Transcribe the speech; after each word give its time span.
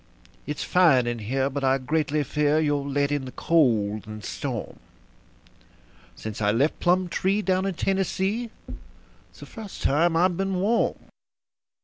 It's 0.47 0.63
fine 0.63 1.05
in 1.05 1.19
here, 1.19 1.47
but 1.47 1.63
I 1.63 1.77
greatly 1.77 2.23
fear 2.23 2.59
you'll 2.59 2.89
let 2.89 3.11
in 3.11 3.25
the 3.25 3.31
cold 3.31 4.07
and 4.07 4.25
storm 4.25 4.79
Since 6.15 6.41
I 6.41 6.49
left 6.51 6.79
Plumtree, 6.79 7.43
down 7.43 7.67
in 7.67 7.75
Tennessee, 7.75 8.49
it's 9.29 9.41
the 9.41 9.45
first 9.45 9.83
time 9.83 10.17
I've 10.17 10.37
been 10.37 10.55
warm." 10.55 10.95